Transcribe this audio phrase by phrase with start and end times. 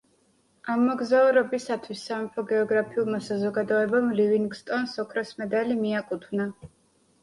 [0.75, 6.55] ამ მოგზაურობისათვის სამეფო გეოგრაფიულმა საზოგადოებამ ლივინგსტონს ოქროს მედალი მიაკუთვნა.